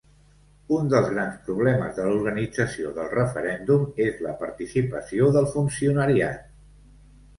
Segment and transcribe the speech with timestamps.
[0.75, 6.53] Un dels grans problemes de l’organització del referèndum és la participació del funcionariat.